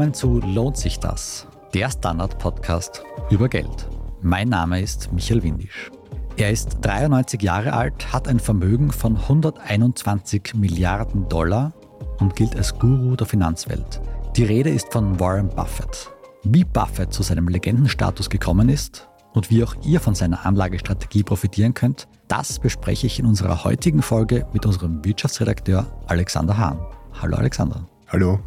[0.00, 1.46] Willkommen zu Lohnt sich das?
[1.74, 3.86] Der Standard-Podcast über Geld.
[4.22, 5.90] Mein Name ist Michael Windisch.
[6.38, 11.74] Er ist 93 Jahre alt, hat ein Vermögen von 121 Milliarden Dollar
[12.18, 14.00] und gilt als Guru der Finanzwelt.
[14.36, 16.08] Die Rede ist von Warren Buffett.
[16.44, 21.74] Wie Buffett zu seinem Legendenstatus gekommen ist und wie auch ihr von seiner Anlagestrategie profitieren
[21.74, 26.78] könnt, das bespreche ich in unserer heutigen Folge mit unserem Wirtschaftsredakteur Alexander Hahn.
[27.20, 27.86] Hallo Alexander.
[28.08, 28.38] Hallo.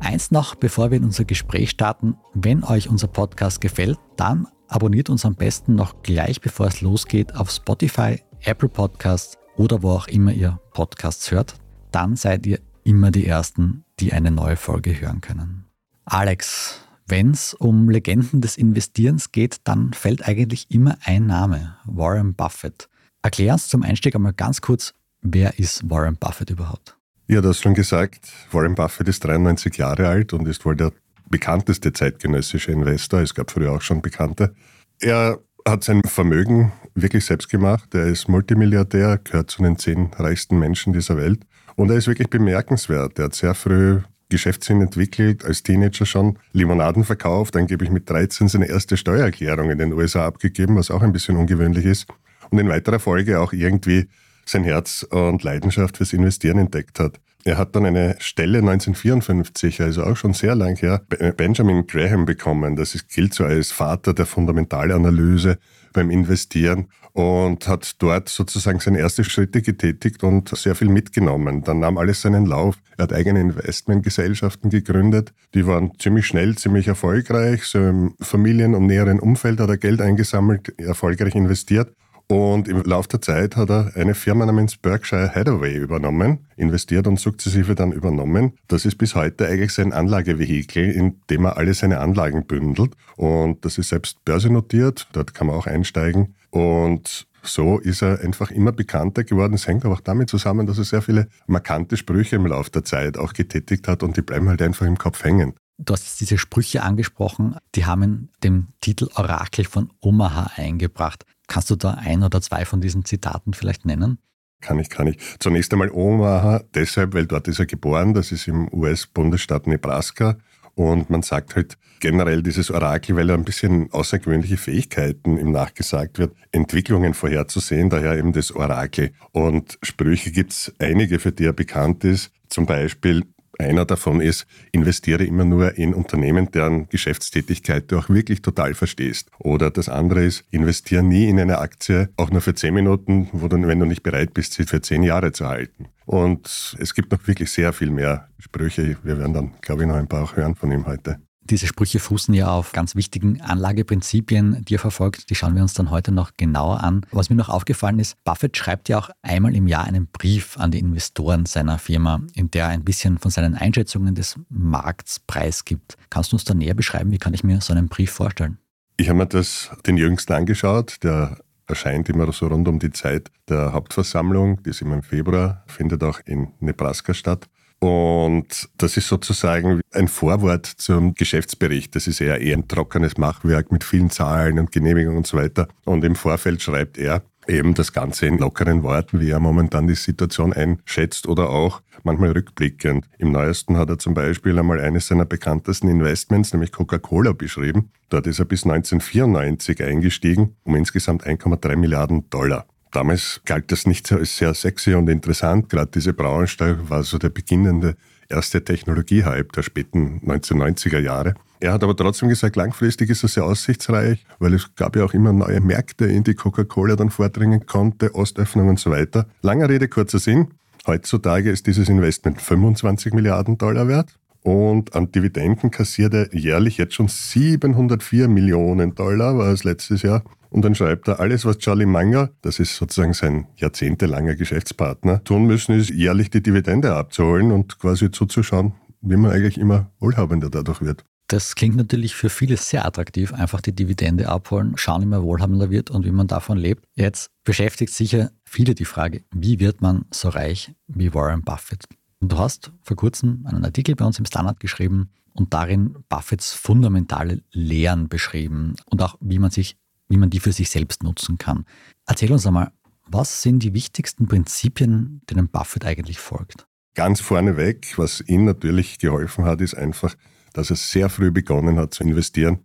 [0.00, 2.16] Eins noch, bevor wir in unser Gespräch starten.
[2.34, 7.34] Wenn euch unser Podcast gefällt, dann abonniert uns am besten noch gleich bevor es losgeht
[7.36, 11.54] auf Spotify, Apple Podcasts oder wo auch immer ihr Podcasts hört.
[11.92, 15.66] Dann seid ihr immer die Ersten, die eine neue Folge hören können.
[16.06, 22.34] Alex, wenn es um Legenden des Investierens geht, dann fällt eigentlich immer ein Name, Warren
[22.34, 22.88] Buffett.
[23.22, 26.96] Erklär uns zum Einstieg einmal ganz kurz, wer ist Warren Buffett überhaupt?
[27.30, 30.90] Ja, du hast schon gesagt, Warren Buffett ist 93 Jahre alt und ist wohl der
[31.28, 33.20] bekannteste zeitgenössische Investor.
[33.20, 34.52] Es gab früher auch schon bekannte.
[34.98, 37.94] Er hat sein Vermögen wirklich selbst gemacht.
[37.94, 41.42] Er ist Multimilliardär, gehört zu den zehn reichsten Menschen dieser Welt.
[41.76, 43.16] Und er ist wirklich bemerkenswert.
[43.20, 48.66] Er hat sehr früh Geschäftssinn entwickelt, als Teenager schon Limonaden verkauft, angeblich mit 13 seine
[48.66, 52.08] erste Steuererklärung in den USA abgegeben, was auch ein bisschen ungewöhnlich ist.
[52.50, 54.08] Und in weiterer Folge auch irgendwie
[54.50, 57.20] sein Herz und Leidenschaft fürs Investieren entdeckt hat.
[57.44, 61.00] Er hat dann eine Stelle 1954, also auch schon sehr lang her,
[61.36, 62.76] Benjamin Graham bekommen.
[62.76, 65.58] Das ist, gilt so als Vater der Fundamentalanalyse
[65.94, 71.64] beim Investieren und hat dort sozusagen seine ersten Schritte getätigt und sehr viel mitgenommen.
[71.64, 72.76] Dann nahm alles seinen Lauf.
[72.98, 75.32] Er hat eigene Investmentgesellschaften gegründet.
[75.54, 77.64] Die waren ziemlich schnell, ziemlich erfolgreich.
[77.64, 81.90] So im Familien- und näheren Umfeld hat er Geld eingesammelt, erfolgreich investiert
[82.30, 87.18] und im Laufe der Zeit hat er eine Firma namens Berkshire Hathaway übernommen, investiert und
[87.18, 88.52] sukzessive dann übernommen.
[88.68, 92.92] Das ist bis heute eigentlich sein Anlagevehikel, in dem er alle seine Anlagen bündelt.
[93.16, 96.36] Und das ist selbst börsennotiert, dort kann man auch einsteigen.
[96.50, 99.54] Und so ist er einfach immer bekannter geworden.
[99.54, 102.84] Es hängt aber auch damit zusammen, dass er sehr viele markante Sprüche im Laufe der
[102.84, 105.54] Zeit auch getätigt hat und die bleiben halt einfach im Kopf hängen.
[105.82, 111.24] Du hast diese Sprüche angesprochen, die haben den Titel Orakel von Omaha eingebracht.
[111.50, 114.18] Kannst du da ein oder zwei von diesen Zitaten vielleicht nennen?
[114.60, 115.18] Kann ich, kann ich.
[115.40, 118.14] Zunächst einmal Omaha, deshalb, weil dort ist er geboren.
[118.14, 120.36] Das ist im US-Bundesstaat Nebraska.
[120.76, 126.20] Und man sagt halt generell dieses Orakel, weil er ein bisschen außergewöhnliche Fähigkeiten ihm nachgesagt
[126.20, 129.10] wird, Entwicklungen vorherzusehen, daher eben das Orakel.
[129.32, 132.30] Und Sprüche gibt es einige, für die er bekannt ist.
[132.48, 133.24] Zum Beispiel
[133.60, 139.30] einer davon ist, investiere immer nur in Unternehmen, deren Geschäftstätigkeit du auch wirklich total verstehst.
[139.38, 143.48] Oder das andere ist, investiere nie in eine Aktie, auch nur für zehn Minuten, wo
[143.48, 145.86] du, wenn du nicht bereit bist, sie für zehn Jahre zu halten.
[146.06, 148.96] Und es gibt noch wirklich sehr viel mehr Sprüche.
[149.02, 151.20] Wir werden dann, glaube ich, noch ein paar auch hören von ihm heute.
[151.42, 155.30] Diese Sprüche fußen ja auf ganz wichtigen Anlageprinzipien, die er verfolgt.
[155.30, 157.04] Die schauen wir uns dann heute noch genauer an.
[157.10, 160.70] Was mir noch aufgefallen ist, Buffett schreibt ja auch einmal im Jahr einen Brief an
[160.70, 165.96] die Investoren seiner Firma, in der er ein bisschen von seinen Einschätzungen des Markts preisgibt.
[166.10, 168.58] Kannst du uns da näher beschreiben, wie kann ich mir so einen Brief vorstellen?
[168.96, 173.30] Ich habe mir das den jüngsten angeschaut, der erscheint immer so rund um die Zeit
[173.48, 177.48] der Hauptversammlung, die ist immer im Februar, findet auch in Nebraska statt.
[177.80, 181.96] Und das ist sozusagen ein Vorwort zum Geschäftsbericht.
[181.96, 185.66] Das ist eher, eher ein trockenes Machwerk mit vielen Zahlen und Genehmigungen und so weiter.
[185.86, 189.94] Und im Vorfeld schreibt er eben das Ganze in lockeren Worten, wie er momentan die
[189.94, 193.06] Situation einschätzt oder auch manchmal rückblickend.
[193.18, 197.90] Im neuesten hat er zum Beispiel einmal eines seiner bekanntesten Investments, nämlich Coca-Cola, beschrieben.
[198.10, 202.66] Dort ist er bis 1994 eingestiegen um insgesamt 1,3 Milliarden Dollar.
[202.92, 205.68] Damals galt das nicht als sehr sexy und interessant.
[205.68, 207.96] Gerade diese da war so der beginnende
[208.28, 211.34] erste Technologiehype der späten 1990er Jahre.
[211.60, 215.12] Er hat aber trotzdem gesagt, langfristig ist er sehr aussichtsreich, weil es gab ja auch
[215.12, 219.26] immer neue Märkte, in die Coca-Cola dann vordringen konnte, Ostöffnung und so weiter.
[219.42, 220.48] Langer Rede, kurzer Sinn.
[220.86, 226.94] Heutzutage ist dieses Investment 25 Milliarden Dollar wert und an Dividenden kassiert er jährlich jetzt
[226.94, 230.22] schon 704 Millionen Dollar, war es letztes Jahr.
[230.50, 235.46] Und dann schreibt er, alles, was Charlie Munger, das ist sozusagen sein jahrzehntelanger Geschäftspartner, tun
[235.46, 240.80] müssen, ist jährlich die Dividende abzuholen und quasi zuzuschauen, wie man eigentlich immer wohlhabender dadurch
[240.80, 241.04] wird.
[241.28, 245.70] Das klingt natürlich für viele sehr attraktiv, einfach die Dividende abholen, schauen, wie man wohlhabender
[245.70, 246.84] wird und wie man davon lebt.
[246.96, 251.84] Jetzt beschäftigt sicher viele die Frage, wie wird man so reich wie Warren Buffett?
[252.18, 256.52] Und du hast vor kurzem einen Artikel bei uns im Standard geschrieben und darin Buffetts
[256.52, 259.76] fundamentale Lehren beschrieben und auch wie man sich
[260.10, 261.64] wie man die für sich selbst nutzen kann.
[262.06, 262.72] Erzähl uns einmal,
[263.06, 266.66] was sind die wichtigsten Prinzipien, denen Buffett eigentlich folgt?
[266.94, 270.14] Ganz vorneweg, was ihm natürlich geholfen hat, ist einfach
[270.52, 272.60] dass er sehr früh begonnen hat zu investieren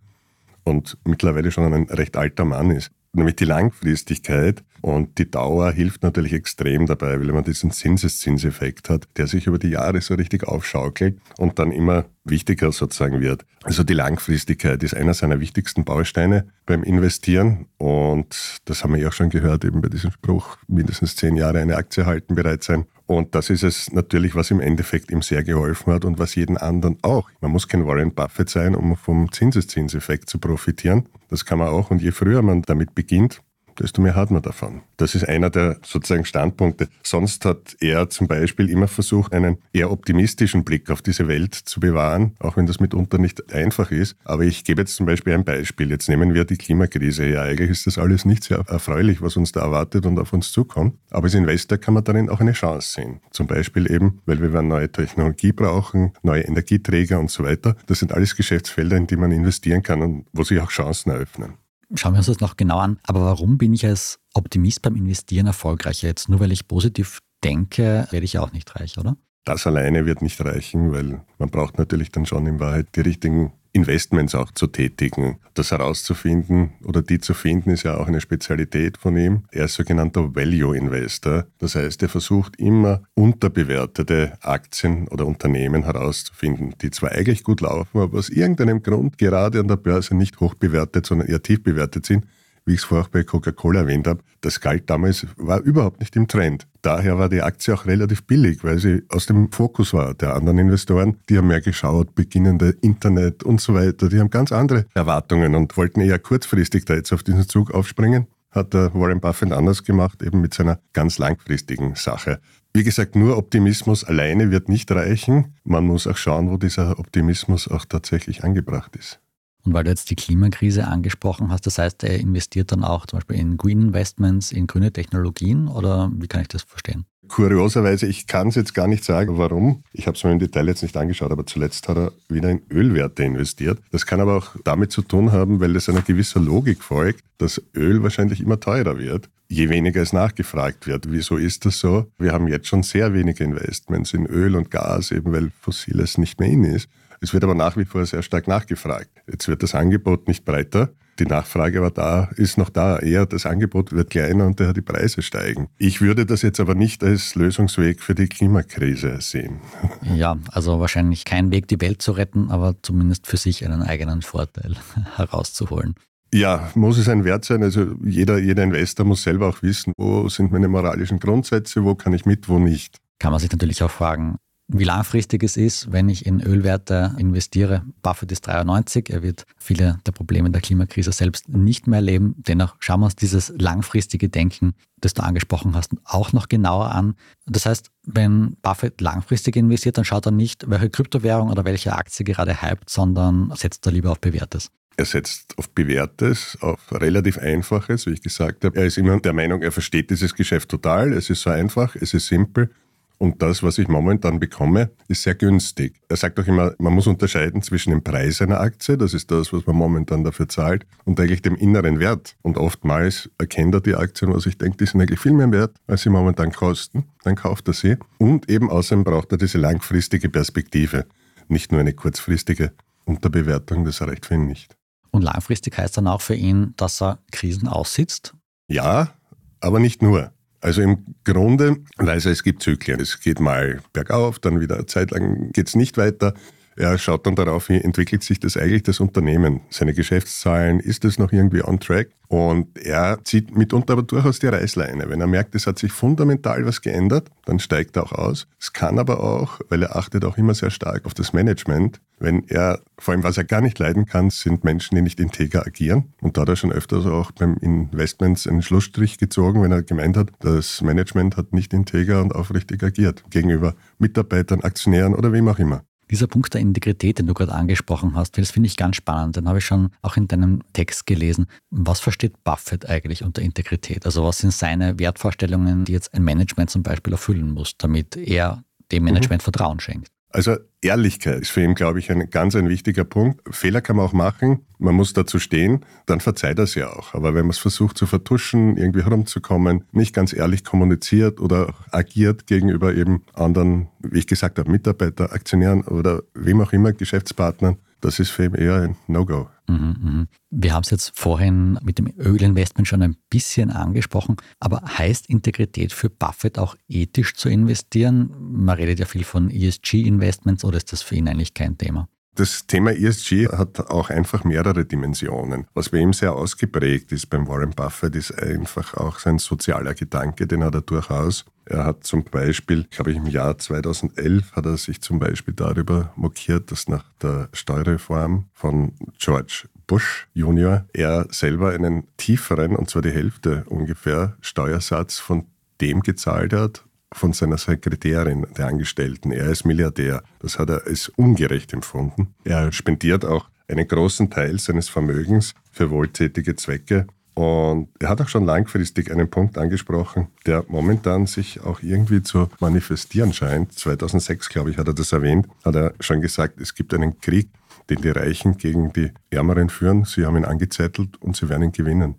[0.64, 6.02] und mittlerweile schon ein recht alter Mann ist nämlich die Langfristigkeit und die Dauer hilft
[6.02, 10.44] natürlich extrem dabei, weil man diesen Zinseszinseffekt hat, der sich über die Jahre so richtig
[10.44, 13.44] aufschaukelt und dann immer wichtiger sozusagen wird.
[13.64, 19.08] Also die Langfristigkeit ist einer seiner wichtigsten Bausteine beim Investieren und das haben wir ja
[19.08, 22.84] auch schon gehört, eben bei diesem Spruch, mindestens zehn Jahre eine Aktie halten bereit sein.
[23.06, 26.56] Und das ist es natürlich, was im Endeffekt ihm sehr geholfen hat und was jeden
[26.56, 27.30] anderen auch.
[27.40, 31.08] Man muss kein Warren Buffett sein, um vom Zinseszinseffekt zu profitieren.
[31.28, 31.90] Das kann man auch.
[31.90, 33.42] Und je früher man damit beginnt,
[33.80, 34.82] desto mehr hat man davon.
[34.96, 36.88] Das ist einer der sozusagen Standpunkte.
[37.02, 41.80] Sonst hat er zum Beispiel immer versucht, einen eher optimistischen Blick auf diese Welt zu
[41.80, 44.16] bewahren, auch wenn das mitunter nicht einfach ist.
[44.24, 45.90] Aber ich gebe jetzt zum Beispiel ein Beispiel.
[45.90, 47.26] Jetzt nehmen wir die Klimakrise.
[47.26, 50.52] Ja, eigentlich ist das alles nicht sehr erfreulich, was uns da erwartet und auf uns
[50.52, 50.94] zukommt.
[51.10, 53.20] Aber als Investor kann man darin auch eine Chance sehen.
[53.30, 57.76] Zum Beispiel eben, weil wir neue Technologie brauchen, neue Energieträger und so weiter.
[57.86, 61.54] Das sind alles Geschäftsfelder, in die man investieren kann und wo sich auch Chancen eröffnen.
[61.94, 62.98] Schauen wir uns das noch genau an.
[63.04, 66.08] Aber warum bin ich als Optimist beim Investieren erfolgreicher?
[66.08, 69.16] Jetzt nur weil ich positiv denke, werde ich auch nicht reich, oder?
[69.44, 73.52] Das alleine wird nicht reichen, weil man braucht natürlich dann schon in Wahrheit die richtigen
[73.76, 75.36] Investments auch zu tätigen.
[75.54, 79.42] Das herauszufinden oder die zu finden, ist ja auch eine Spezialität von ihm.
[79.52, 81.44] Er ist sogenannter Value Investor.
[81.58, 88.00] Das heißt, er versucht immer unterbewertete Aktien oder Unternehmen herauszufinden, die zwar eigentlich gut laufen,
[88.00, 92.06] aber aus irgendeinem Grund gerade an der Börse nicht hoch bewertet, sondern eher tief bewertet
[92.06, 92.24] sind
[92.66, 96.28] wie ich es vorher bei Coca-Cola erwähnt habe, das galt damals, war überhaupt nicht im
[96.28, 96.66] Trend.
[96.82, 100.58] Daher war die Aktie auch relativ billig, weil sie aus dem Fokus war der anderen
[100.58, 101.16] Investoren.
[101.28, 104.08] Die haben mehr geschaut, beginnende Internet und so weiter.
[104.08, 108.26] Die haben ganz andere Erwartungen und wollten eher kurzfristig da jetzt auf diesen Zug aufspringen.
[108.50, 112.40] Hat der Warren Buffett anders gemacht, eben mit seiner ganz langfristigen Sache.
[112.72, 115.54] Wie gesagt, nur Optimismus alleine wird nicht reichen.
[115.64, 119.20] Man muss auch schauen, wo dieser Optimismus auch tatsächlich angebracht ist.
[119.66, 123.18] Und weil du jetzt die Klimakrise angesprochen hast, das heißt, er investiert dann auch zum
[123.18, 127.04] Beispiel in Green Investments, in grüne Technologien oder wie kann ich das verstehen?
[127.28, 129.82] Kurioserweise, ich kann es jetzt gar nicht sagen, warum.
[129.92, 132.62] Ich habe es mir im Detail jetzt nicht angeschaut, aber zuletzt hat er wieder in
[132.70, 133.80] Ölwerte investiert.
[133.90, 137.60] Das kann aber auch damit zu tun haben, weil es einer gewisser Logik folgt, dass
[137.74, 141.10] Öl wahrscheinlich immer teurer wird, je weniger es nachgefragt wird.
[141.10, 142.06] Wieso ist das so?
[142.18, 146.38] Wir haben jetzt schon sehr wenige Investments in Öl und Gas, eben weil Fossiles nicht
[146.38, 146.88] mehr in ist.
[147.20, 149.10] Es wird aber nach wie vor sehr stark nachgefragt.
[149.30, 150.90] Jetzt wird das Angebot nicht breiter.
[151.18, 152.98] Die Nachfrage aber da ist noch da.
[152.98, 155.68] Eher das Angebot wird kleiner und daher die Preise steigen.
[155.78, 159.60] Ich würde das jetzt aber nicht als Lösungsweg für die Klimakrise sehen.
[160.14, 164.22] Ja, also wahrscheinlich kein Weg, die Welt zu retten, aber zumindest für sich einen eigenen
[164.22, 164.76] Vorteil
[165.16, 165.94] herauszuholen.
[166.32, 167.62] Ja, muss es ein Wert sein.
[167.62, 172.12] Also jeder, jeder Investor muss selber auch wissen, wo sind meine moralischen Grundsätze, wo kann
[172.12, 172.98] ich mit, wo nicht.
[173.18, 174.36] Kann man sich natürlich auch fragen,
[174.68, 177.82] wie langfristig es ist, wenn ich in Ölwerte investiere.
[178.02, 182.34] Buffett ist 93, er wird viele der Probleme der Klimakrise selbst nicht mehr erleben.
[182.38, 187.14] Dennoch schauen wir uns dieses langfristige Denken, das du angesprochen hast, auch noch genauer an.
[187.46, 192.24] Das heißt, wenn Buffett langfristig investiert, dann schaut er nicht, welche Kryptowährung oder welche Aktie
[192.24, 194.70] gerade hypt, sondern setzt er lieber auf Bewährtes.
[194.98, 198.78] Er setzt auf Bewährtes, auf relativ Einfaches, wie ich gesagt habe.
[198.78, 201.12] Er ist immer der Meinung, er versteht dieses Geschäft total.
[201.12, 202.70] Es ist so einfach, es ist simpel
[203.18, 206.00] und das, was ich momentan bekomme, ist sehr günstig.
[206.08, 209.52] Er sagt auch immer, man muss unterscheiden zwischen dem Preis einer Aktie, das ist das,
[209.52, 212.36] was man momentan dafür zahlt, und eigentlich dem inneren Wert.
[212.42, 215.76] Und oftmals erkennt er die Aktien, was ich denke, die sind eigentlich viel mehr wert,
[215.86, 217.04] als sie momentan kosten.
[217.24, 217.96] Dann kauft er sie.
[218.18, 221.06] Und eben außerdem braucht er diese langfristige Perspektive,
[221.48, 222.72] nicht nur eine kurzfristige
[223.04, 224.76] Unterbewertung, das reicht für ihn nicht.
[225.10, 228.34] Und langfristig heißt dann auch für ihn, dass er Krisen aussitzt?
[228.68, 229.14] Ja,
[229.60, 230.32] aber nicht nur.
[230.66, 232.98] Also im Grunde weiß er, es gibt Zyklen.
[232.98, 236.34] Es geht mal bergauf, dann wieder eine Zeit lang geht es nicht weiter.
[236.76, 241.18] Er schaut dann darauf, wie entwickelt sich das eigentlich das Unternehmen, seine Geschäftszahlen, ist das
[241.18, 242.10] noch irgendwie on track?
[242.28, 245.08] Und er zieht mitunter aber durchaus die Reißleine.
[245.08, 248.46] Wenn er merkt, es hat sich fundamental was geändert, dann steigt er auch aus.
[248.60, 252.44] Es kann aber auch, weil er achtet auch immer sehr stark auf das Management, wenn
[252.48, 256.12] er, vor allem was er gar nicht leiden kann, sind Menschen, die nicht integer agieren.
[256.20, 260.16] Und da hat er schon öfters auch beim Investments einen Schlussstrich gezogen, wenn er gemeint
[260.16, 265.58] hat, das Management hat nicht integer und aufrichtig agiert gegenüber Mitarbeitern, Aktionären oder wem auch
[265.58, 265.82] immer.
[266.10, 269.36] Dieser Punkt der Integrität, den du gerade angesprochen hast, das finde ich ganz spannend.
[269.36, 271.46] Den habe ich schon auch in deinem Text gelesen.
[271.70, 274.06] Was versteht Buffett eigentlich unter Integrität?
[274.06, 278.62] Also was sind seine Wertvorstellungen, die jetzt ein Management zum Beispiel erfüllen muss, damit er
[278.92, 279.44] dem Management mhm.
[279.44, 280.10] Vertrauen schenkt?
[280.30, 283.40] Also Ehrlichkeit ist für ihn, glaube ich, ein ganz ein wichtiger Punkt.
[283.54, 287.14] Fehler kann man auch machen, man muss dazu stehen, dann verzeiht er sie auch.
[287.14, 292.46] Aber wenn man es versucht zu vertuschen, irgendwie herumzukommen, nicht ganz ehrlich kommuniziert oder agiert
[292.46, 298.18] gegenüber eben anderen, wie ich gesagt habe, Mitarbeiter, Aktionären oder wem auch immer, Geschäftspartnern, das
[298.18, 299.48] ist für ihn eher ein No-Go.
[299.68, 300.28] Mhm, mhm.
[300.50, 305.92] Wir haben es jetzt vorhin mit dem Ölinvestment schon ein bisschen angesprochen, aber heißt Integrität
[305.92, 308.30] für Buffett auch ethisch zu investieren?
[308.38, 312.08] Man redet ja viel von ESG-Investments oder ist das für ihn eigentlich kein Thema?
[312.36, 315.66] Das Thema ESG hat auch einfach mehrere Dimensionen.
[315.72, 320.46] Was bei ihm sehr ausgeprägt ist beim Warren Buffett, ist einfach auch sein sozialer Gedanke,
[320.46, 321.46] den hat er durchaus.
[321.64, 326.12] Er hat zum Beispiel, glaube ich, im Jahr 2011 hat er sich zum Beispiel darüber
[326.14, 333.00] mokiert, dass nach der Steuerreform von George Bush Junior er selber einen tieferen, und zwar
[333.00, 335.46] die Hälfte ungefähr, Steuersatz von
[335.80, 336.84] dem gezahlt hat,
[337.16, 339.32] von seiner Sekretärin, der Angestellten.
[339.32, 340.22] Er ist Milliardär.
[340.40, 342.34] Das hat er als ungerecht empfunden.
[342.44, 347.06] Er spendiert auch einen großen Teil seines Vermögens für wohltätige Zwecke.
[347.34, 352.48] Und er hat auch schon langfristig einen Punkt angesprochen, der momentan sich auch irgendwie zu
[352.60, 353.72] manifestieren scheint.
[353.72, 357.50] 2006, glaube ich, hat er das erwähnt, hat er schon gesagt, es gibt einen Krieg,
[357.90, 360.04] den die Reichen gegen die Ärmeren führen.
[360.04, 362.14] Sie haben ihn angezettelt und sie werden ihn gewinnen.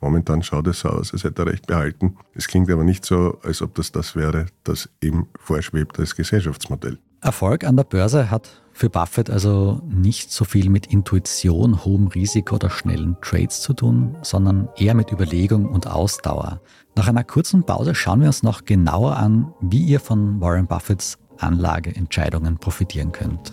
[0.00, 2.16] Momentan schaut es so aus, als hätte er recht behalten.
[2.34, 6.98] Es klingt aber nicht so, als ob das das wäre, das ihm vorschwebt als Gesellschaftsmodell.
[7.20, 12.54] Erfolg an der Börse hat für Buffett also nicht so viel mit Intuition, hohem Risiko
[12.54, 16.62] oder schnellen Trades zu tun, sondern eher mit Überlegung und Ausdauer.
[16.96, 21.18] Nach einer kurzen Pause schauen wir uns noch genauer an, wie ihr von Warren Buffetts
[21.36, 23.52] Anlageentscheidungen profitieren könnt.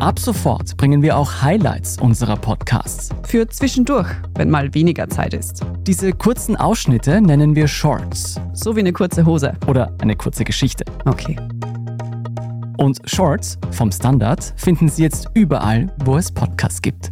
[0.00, 3.10] Ab sofort bringen wir auch Highlights unserer Podcasts.
[3.22, 5.60] Für zwischendurch, wenn mal weniger Zeit ist.
[5.86, 8.40] Diese kurzen Ausschnitte nennen wir Shorts.
[8.54, 9.52] So wie eine kurze Hose.
[9.66, 10.86] Oder eine kurze Geschichte.
[11.04, 11.36] Okay.
[12.78, 17.10] Und Shorts vom Standard finden Sie jetzt überall, wo es Podcasts gibt.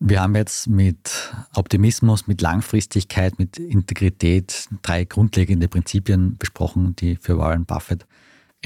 [0.00, 7.38] Wir haben jetzt mit Optimismus, mit Langfristigkeit, mit Integrität drei grundlegende Prinzipien besprochen, die für
[7.38, 8.04] Warren Buffett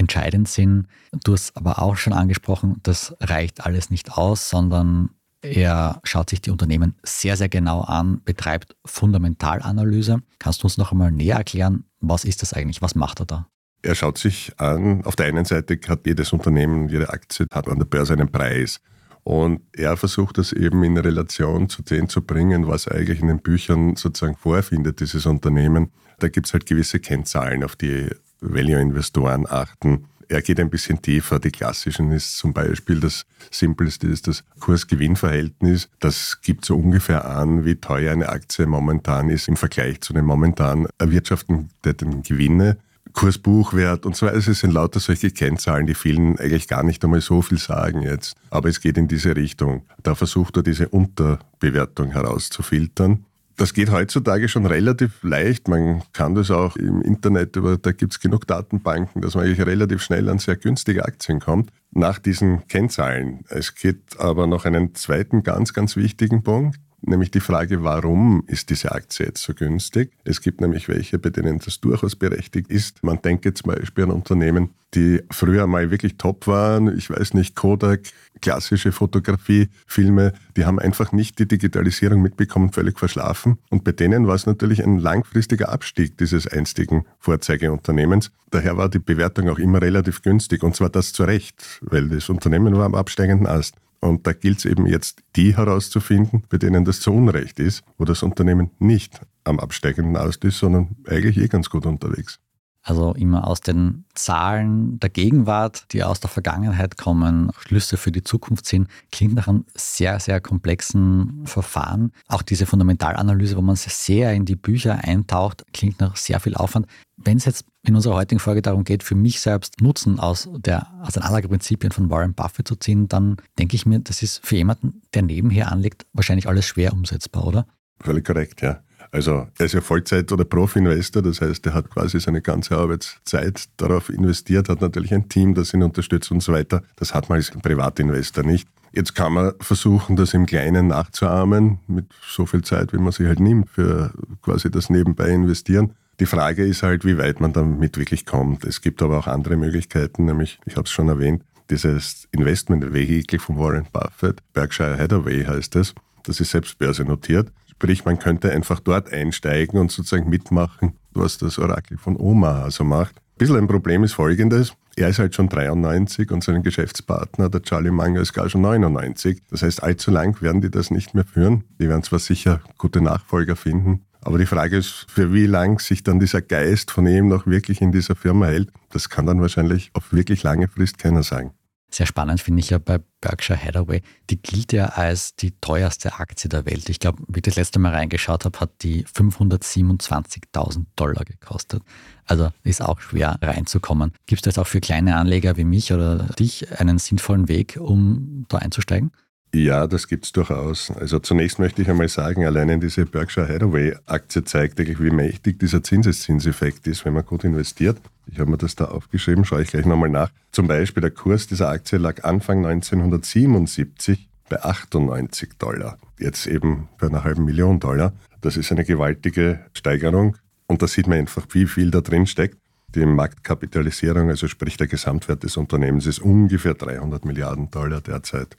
[0.01, 0.87] entscheidend sind.
[1.23, 5.09] Du hast aber auch schon angesprochen, das reicht alles nicht aus, sondern
[5.41, 10.21] er schaut sich die Unternehmen sehr, sehr genau an, betreibt Fundamentalanalyse.
[10.37, 12.81] Kannst du uns noch einmal näher erklären, was ist das eigentlich?
[12.81, 13.47] Was macht er da?
[13.83, 17.79] Er schaut sich an, auf der einen Seite hat jedes Unternehmen, jede Aktie hat an
[17.79, 18.79] der Börse einen Preis.
[19.23, 23.41] Und er versucht das eben in Relation zu dem zu bringen, was eigentlich in den
[23.41, 25.91] Büchern sozusagen vorfindet, dieses Unternehmen.
[26.19, 28.09] Da gibt es halt gewisse Kennzahlen, auf die
[28.41, 30.05] Value-Investoren achten.
[30.27, 31.39] Er geht ein bisschen tiefer.
[31.39, 35.89] Die klassischen ist zum Beispiel das simpelste ist das Kurs-Gewinn-Verhältnis.
[35.99, 40.25] Das gibt so ungefähr an, wie teuer eine Aktie momentan ist im Vergleich zu den
[40.25, 42.77] momentan erwirtschafteten Gewinne.
[43.13, 44.37] Kursbuchwert und so weiter.
[44.37, 48.35] Es sind lauter solche Kennzahlen, die vielen eigentlich gar nicht einmal so viel sagen jetzt.
[48.49, 49.83] Aber es geht in diese Richtung.
[50.01, 53.25] Da versucht er diese Unterbewertung herauszufiltern.
[53.61, 55.67] Das geht heutzutage schon relativ leicht.
[55.67, 59.63] Man kann das auch im Internet, über, da gibt es genug Datenbanken, dass man eigentlich
[59.63, 63.45] relativ schnell an sehr günstige Aktien kommt nach diesen Kennzahlen.
[63.49, 68.69] Es gibt aber noch einen zweiten ganz, ganz wichtigen Punkt nämlich die Frage, warum ist
[68.69, 70.11] diese Aktie jetzt so günstig?
[70.23, 73.03] Es gibt nämlich welche, bei denen das durchaus berechtigt ist.
[73.03, 76.97] Man denke zum Beispiel an Unternehmen, die früher mal wirklich top waren.
[76.97, 78.01] Ich weiß nicht, Kodak,
[78.41, 83.57] klassische Fotografie, Filme, die haben einfach nicht die Digitalisierung mitbekommen, völlig verschlafen.
[83.69, 88.31] Und bei denen war es natürlich ein langfristiger Abstieg dieses einstigen Vorzeigeunternehmens.
[88.49, 90.63] Daher war die Bewertung auch immer relativ günstig.
[90.63, 93.75] Und zwar das zu Recht, weil das Unternehmen war am absteigenden Ast.
[94.01, 98.05] Und da gilt es eben jetzt, die herauszufinden, bei denen das zu Unrecht ist, wo
[98.05, 102.39] das Unternehmen nicht am absteigenden Ast ist, sondern eigentlich eh ganz gut unterwegs.
[102.83, 108.23] Also immer aus den Zahlen der Gegenwart, die aus der Vergangenheit kommen, Schlüsse für die
[108.23, 112.11] Zukunft sind, klingt nach einem sehr, sehr komplexen Verfahren.
[112.27, 116.87] Auch diese Fundamentalanalyse, wo man sehr in die Bücher eintaucht, klingt nach sehr viel Aufwand.
[117.17, 120.87] Wenn es jetzt in unserer heutigen Folge darum geht, für mich selbst Nutzen aus, der,
[121.03, 124.55] aus den Anlageprinzipien von Warren Buffett zu ziehen, dann denke ich mir, das ist für
[124.55, 127.67] jemanden, der nebenher anlegt, wahrscheinlich alles schwer umsetzbar, oder?
[127.99, 128.81] Völlig korrekt, ja.
[129.11, 133.65] Also er ist ja Vollzeit- oder Profi-Investor, das heißt, er hat quasi seine ganze Arbeitszeit
[133.75, 136.81] darauf investiert, hat natürlich ein Team, das ihn unterstützt und so weiter.
[136.95, 138.67] Das hat man als Privatinvestor nicht.
[138.93, 143.27] Jetzt kann man versuchen, das im Kleinen nachzuahmen, mit so viel Zeit, wie man sich
[143.27, 145.93] halt nimmt für quasi das nebenbei investieren.
[146.19, 148.63] Die Frage ist halt, wie weit man damit wirklich kommt.
[148.63, 153.57] Es gibt aber auch andere Möglichkeiten, nämlich, ich habe es schon erwähnt, dieses Investment-Vehikel von
[153.57, 157.51] Warren Buffett, Berkshire Hathaway heißt es, das ist selbst börsennotiert.
[157.81, 162.83] Sprich, man könnte einfach dort einsteigen und sozusagen mitmachen, was das Orakel von Omaha so
[162.83, 163.15] macht.
[163.17, 164.73] Ein bisschen ein Problem ist folgendes.
[164.95, 169.41] Er ist halt schon 93 und sein Geschäftspartner, der Charlie Munger, ist gar schon 99.
[169.49, 171.63] Das heißt, allzu lang werden die das nicht mehr führen.
[171.79, 176.03] Die werden zwar sicher gute Nachfolger finden, aber die Frage ist, für wie lang sich
[176.03, 179.89] dann dieser Geist von ihm noch wirklich in dieser Firma hält, das kann dann wahrscheinlich
[179.93, 181.55] auf wirklich lange Frist keiner sagen.
[181.93, 184.01] Sehr spannend finde ich ja bei Berkshire Hathaway.
[184.29, 186.87] Die gilt ja als die teuerste Aktie der Welt.
[186.87, 191.83] Ich glaube, wie ich das letzte Mal reingeschaut habe, hat die 527.000 Dollar gekostet.
[192.25, 194.13] Also ist auch schwer reinzukommen.
[194.25, 198.45] Gibt es das auch für kleine Anleger wie mich oder dich einen sinnvollen Weg, um
[198.47, 199.11] da einzusteigen?
[199.53, 200.91] Ja, das gibt es durchaus.
[200.91, 205.83] Also zunächst möchte ich einmal sagen, alleine diese Berkshire Hathaway-Aktie zeigt eigentlich, wie mächtig dieser
[205.83, 207.97] Zinseszinseffekt ist, wenn man gut investiert.
[208.27, 210.31] Ich habe mir das da aufgeschrieben, schaue ich gleich nochmal nach.
[210.53, 215.97] Zum Beispiel der Kurs dieser Aktie lag Anfang 1977 bei 98 Dollar.
[216.17, 218.13] Jetzt eben bei einer halben Million Dollar.
[218.39, 220.37] Das ist eine gewaltige Steigerung.
[220.67, 222.57] Und da sieht man einfach, wie viel da drin steckt.
[222.95, 228.57] Die Marktkapitalisierung, also sprich der Gesamtwert des Unternehmens, ist ungefähr 300 Milliarden Dollar derzeit.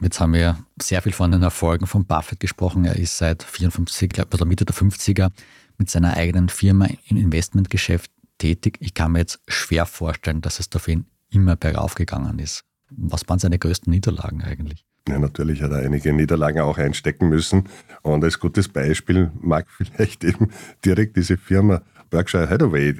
[0.00, 2.84] Jetzt haben wir sehr viel von den Erfolgen von Buffett gesprochen.
[2.84, 5.30] Er ist seit 54, oder Mitte der 50er
[5.76, 8.76] mit seiner eigenen Firma im Investmentgeschäft tätig.
[8.80, 12.64] Ich kann mir jetzt schwer vorstellen, dass es da ihn immer bergauf gegangen ist.
[12.90, 14.84] Was waren seine größten Niederlagen eigentlich?
[15.08, 17.64] Ja, natürlich hat er einige Niederlagen auch einstecken müssen.
[18.02, 20.50] Und als gutes Beispiel mag vielleicht eben
[20.84, 22.94] direkt diese Firma Berkshire Hathaway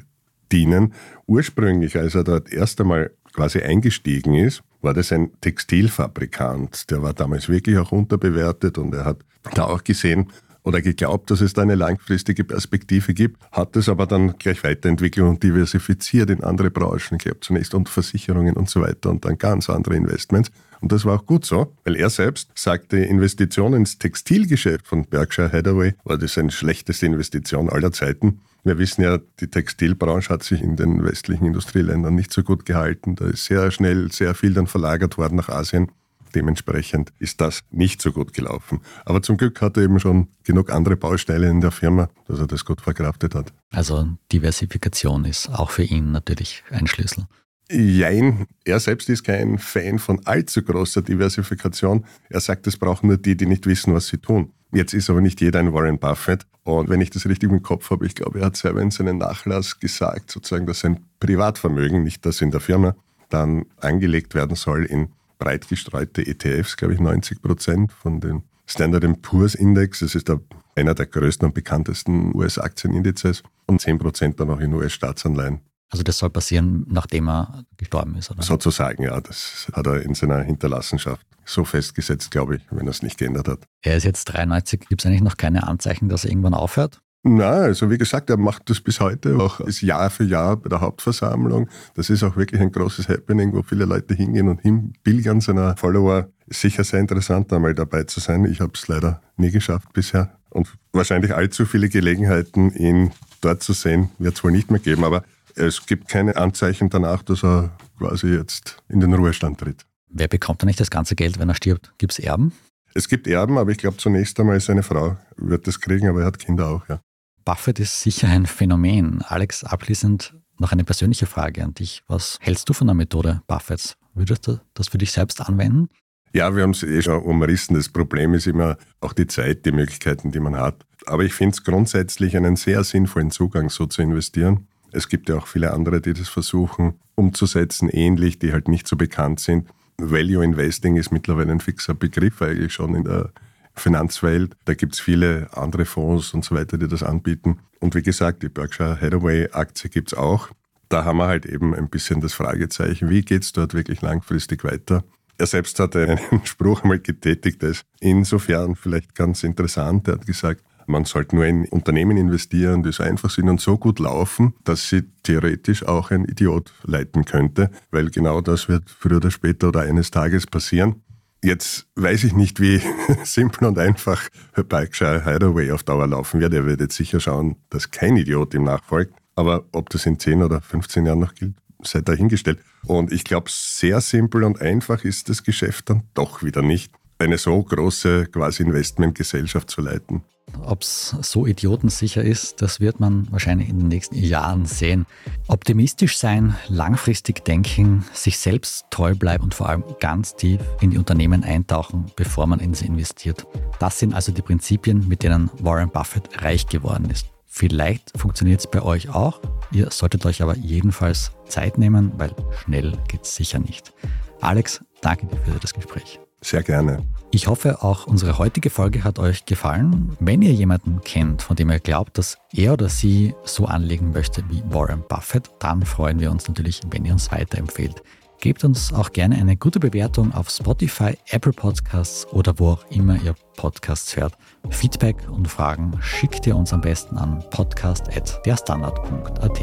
[0.50, 0.94] dienen.
[1.26, 6.90] Ursprünglich, als er dort erst einmal quasi eingestiegen ist, war das ein Textilfabrikant.
[6.90, 9.18] Der war damals wirklich auch unterbewertet und er hat
[9.54, 10.28] da auch gesehen
[10.68, 15.26] oder geglaubt, dass es da eine langfristige Perspektive gibt, hat es aber dann gleich weiterentwickelt
[15.26, 19.70] und diversifiziert in andere Branchen gehabt, zunächst und Versicherungen und so weiter und dann ganz
[19.70, 20.50] andere Investments.
[20.80, 25.50] Und das war auch gut so, weil er selbst sagte, Investition ins Textilgeschäft von Berkshire
[25.50, 28.40] Hathaway war das eine schlechteste Investition aller Zeiten.
[28.64, 33.16] Wir wissen ja, die Textilbranche hat sich in den westlichen Industrieländern nicht so gut gehalten.
[33.16, 35.90] Da ist sehr schnell sehr viel dann verlagert worden nach Asien.
[36.34, 38.80] Dementsprechend ist das nicht so gut gelaufen.
[39.04, 42.46] Aber zum Glück hat er eben schon genug andere Bausteine in der Firma, dass er
[42.46, 43.52] das gut verkraftet hat.
[43.70, 47.26] Also Diversifikation ist auch für ihn natürlich ein Schlüssel.
[47.70, 52.06] Jein, er selbst ist kein Fan von allzu großer Diversifikation.
[52.30, 54.52] Er sagt, es brauchen nur die, die nicht wissen, was sie tun.
[54.72, 56.46] Jetzt ist aber nicht jeder ein Warren Buffett.
[56.64, 59.18] Und wenn ich das richtig im Kopf habe, ich glaube, er hat selber in seinem
[59.18, 62.94] Nachlass gesagt, sozusagen, dass sein Privatvermögen, nicht das in der Firma,
[63.30, 69.22] dann angelegt werden soll in breit gestreute ETFs, glaube ich, 90 Prozent von dem Standard
[69.22, 70.00] Poor's Index.
[70.00, 70.40] Das ist der,
[70.76, 75.60] einer der größten und bekanntesten US-Aktienindizes und 10 Prozent dann auch in US-Staatsanleihen.
[75.90, 78.42] Also das soll passieren, nachdem er gestorben ist, oder?
[78.42, 79.18] Sozusagen, ja.
[79.22, 83.48] Das hat er in seiner Hinterlassenschaft so festgesetzt, glaube ich, wenn er es nicht geändert
[83.48, 83.60] hat.
[83.82, 84.88] Er ist jetzt 93.
[84.88, 87.00] Gibt es eigentlich noch keine Anzeichen, dass er irgendwann aufhört?
[87.24, 90.68] Na, also wie gesagt, er macht das bis heute auch ist Jahr für Jahr bei
[90.68, 91.68] der Hauptversammlung.
[91.94, 96.28] Das ist auch wirklich ein großes Happening, wo viele Leute hingehen und hinpilgern seiner Follower.
[96.46, 98.44] Sicher sehr interessant, einmal dabei zu sein.
[98.44, 100.38] Ich habe es leider nie geschafft bisher.
[100.50, 105.04] Und wahrscheinlich allzu viele Gelegenheiten, ihn dort zu sehen, wird es wohl nicht mehr geben.
[105.04, 105.24] Aber
[105.56, 109.84] es gibt keine Anzeichen danach, dass er quasi jetzt in den Ruhestand tritt.
[110.10, 111.92] Wer bekommt dann nicht das ganze Geld, wenn er stirbt?
[111.98, 112.52] Gibt es Erben?
[112.94, 116.26] Es gibt Erben, aber ich glaube zunächst einmal seine Frau wird das kriegen, aber er
[116.26, 117.00] hat Kinder auch, ja.
[117.44, 119.22] Buffett ist sicher ein Phänomen.
[119.22, 122.02] Alex, abschließend noch eine persönliche Frage an dich.
[122.06, 123.96] Was hältst du von der Methode Buffetts?
[124.14, 125.88] Würdest du das für dich selbst anwenden?
[126.34, 127.74] Ja, wir haben es eh schon umrissen.
[127.74, 130.84] Das Problem ist immer auch die Zeit, die Möglichkeiten, die man hat.
[131.06, 134.66] Aber ich finde es grundsätzlich einen sehr sinnvollen Zugang, so zu investieren.
[134.92, 138.96] Es gibt ja auch viele andere, die das versuchen umzusetzen, ähnlich, die halt nicht so
[138.96, 139.68] bekannt sind.
[140.00, 143.32] Value Investing ist mittlerweile ein fixer Begriff eigentlich schon in der
[143.74, 144.56] Finanzwelt.
[144.64, 147.60] Da gibt es viele andere Fonds und so weiter, die das anbieten.
[147.80, 150.48] Und wie gesagt, die Berkshire Hathaway Aktie gibt es auch.
[150.88, 154.64] Da haben wir halt eben ein bisschen das Fragezeichen, wie geht es dort wirklich langfristig
[154.64, 155.04] weiter?
[155.36, 160.08] Er selbst hat einen Spruch einmal getätigt, der ist insofern vielleicht ganz interessant.
[160.08, 163.78] Er hat gesagt, man sollte nur in Unternehmen investieren, die so einfach sind und so
[163.78, 169.18] gut laufen, dass sie theoretisch auch ein Idiot leiten könnte, weil genau das wird früher
[169.18, 171.02] oder später oder eines Tages passieren.
[171.42, 172.80] Jetzt weiß ich nicht, wie
[173.24, 174.28] simpel und einfach
[174.68, 176.52] Berkshire Hideaway auf Dauer laufen wird.
[176.52, 179.14] Er wird jetzt sicher schauen, dass kein Idiot ihm nachfolgt.
[179.36, 182.58] Aber ob das in 10 oder 15 Jahren noch gilt, sei dahingestellt.
[182.86, 187.38] Und ich glaube, sehr simpel und einfach ist das Geschäft dann doch wieder nicht, eine
[187.38, 190.22] so große quasi Investmentgesellschaft zu leiten.
[190.64, 195.06] Ob es so idiotensicher ist, das wird man wahrscheinlich in den nächsten Jahren sehen.
[195.46, 200.98] Optimistisch sein, langfristig denken, sich selbst treu bleiben und vor allem ganz tief in die
[200.98, 203.46] Unternehmen eintauchen, bevor man in sie investiert.
[203.78, 207.26] Das sind also die Prinzipien, mit denen Warren Buffett reich geworden ist.
[207.46, 209.40] Vielleicht funktioniert es bei euch auch.
[209.72, 213.92] Ihr solltet euch aber jedenfalls Zeit nehmen, weil schnell geht es sicher nicht.
[214.40, 216.20] Alex, danke dir für das Gespräch.
[216.40, 217.04] Sehr gerne.
[217.30, 220.16] Ich hoffe, auch unsere heutige Folge hat euch gefallen.
[220.18, 224.42] Wenn ihr jemanden kennt, von dem ihr glaubt, dass er oder sie so anlegen möchte
[224.48, 228.02] wie Warren Buffett, dann freuen wir uns natürlich, wenn ihr uns weiterempfehlt.
[228.40, 233.20] Gebt uns auch gerne eine gute Bewertung auf Spotify, Apple Podcasts oder wo auch immer
[233.22, 234.34] ihr Podcasts hört.
[234.70, 239.60] Feedback und Fragen schickt ihr uns am besten an podcast.derstandard.at.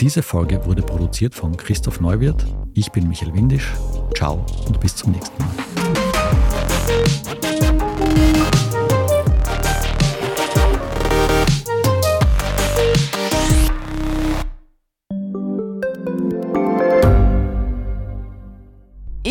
[0.00, 2.44] Diese Folge wurde produziert von Christoph Neuwirth.
[2.74, 3.72] Ich bin Michael Windisch.
[4.14, 5.67] Ciao und bis zum nächsten Mal.